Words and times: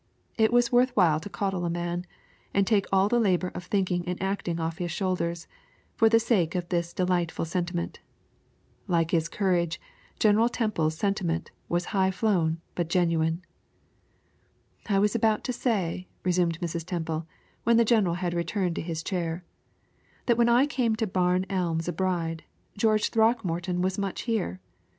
It 0.35 0.51
was 0.51 0.71
worth 0.71 0.89
while 0.95 1.19
to 1.19 1.29
coddle 1.29 1.63
a 1.63 1.69
man, 1.69 2.07
and 2.55 2.65
take 2.65 2.87
all 2.91 3.07
the 3.07 3.19
labor 3.19 3.49
of 3.53 3.65
thinking 3.65 4.03
and 4.07 4.19
acting 4.19 4.59
off 4.59 4.79
his 4.79 4.89
shoulders, 4.89 5.45
for 5.95 6.09
the 6.09 6.19
sake 6.19 6.55
of 6.55 6.67
this 6.69 6.91
delightful 6.91 7.45
sentiment. 7.45 7.99
Like 8.87 9.11
his 9.11 9.29
courage, 9.29 9.79
General 10.17 10.49
Temple's 10.49 10.97
sentiment 10.97 11.51
was 11.69 11.85
high 11.93 12.09
flown 12.09 12.59
but 12.73 12.89
genuine. 12.89 13.45
"I 14.89 14.97
was 14.97 15.13
about 15.13 15.43
to 15.43 15.53
say," 15.53 16.07
resumed 16.23 16.59
Mrs. 16.61 16.83
Temple, 16.83 17.27
when 17.63 17.77
the 17.77 17.85
general 17.85 18.15
had 18.15 18.33
returned 18.33 18.75
to 18.77 18.81
his 18.81 19.03
chair, 19.03 19.43
"that 20.25 20.35
when 20.35 20.49
I 20.49 20.65
came 20.65 20.95
to 20.95 21.05
Barn 21.05 21.45
Elms 21.47 21.87
a 21.87 21.93
bride, 21.93 22.43
George 22.75 23.09
Throckmorton 23.11 23.83
was 23.83 23.99
much 23.99 24.21
here. 24.21 24.61